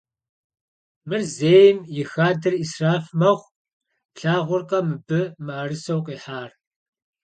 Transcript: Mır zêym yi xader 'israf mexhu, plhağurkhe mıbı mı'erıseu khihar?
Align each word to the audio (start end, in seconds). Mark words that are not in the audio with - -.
Mır 1.07 1.21
zêym 1.37 1.77
yi 1.95 2.03
xader 2.11 2.53
'israf 2.57 3.05
mexhu, 3.19 3.53
plhağurkhe 4.15 4.79
mıbı 4.87 5.21
mı'erıseu 5.45 6.01
khihar? 6.05 6.49